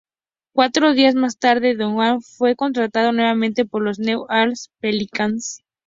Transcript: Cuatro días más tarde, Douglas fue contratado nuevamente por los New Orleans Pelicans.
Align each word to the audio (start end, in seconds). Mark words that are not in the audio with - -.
Cuatro 0.55 0.95
días 0.95 1.13
más 1.13 1.37
tarde, 1.37 1.75
Douglas 1.75 2.33
fue 2.39 2.55
contratado 2.55 3.11
nuevamente 3.11 3.65
por 3.65 3.83
los 3.83 3.99
New 3.99 4.21
Orleans 4.21 4.71
Pelicans. 4.79 5.63